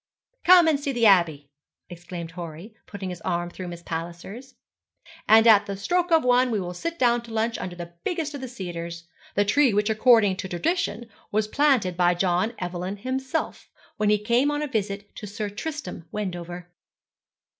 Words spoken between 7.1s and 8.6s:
to lunch under the biggest of the